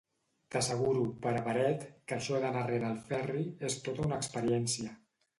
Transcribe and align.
T'asseguro, 0.53 1.01
pare 1.25 1.41
paret, 1.47 1.83
que 2.11 2.15
això 2.17 2.39
d'anar 2.45 2.63
rere 2.69 2.87
el 2.93 2.95
Ferri 3.11 3.43
és 3.69 3.77
tota 3.89 4.07
una 4.07 4.19
experiència. 4.23 4.97